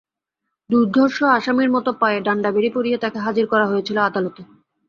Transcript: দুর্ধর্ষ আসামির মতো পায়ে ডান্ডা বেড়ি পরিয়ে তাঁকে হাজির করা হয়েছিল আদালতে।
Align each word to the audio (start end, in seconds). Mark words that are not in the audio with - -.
দুর্ধর্ষ 0.69 1.17
আসামির 1.37 1.69
মতো 1.75 1.89
পায়ে 2.01 2.19
ডান্ডা 2.25 2.49
বেড়ি 2.55 2.69
পরিয়ে 2.75 2.97
তাঁকে 2.97 3.19
হাজির 3.25 3.45
করা 3.51 3.65
হয়েছিল 3.71 3.97
আদালতে। 4.01 4.41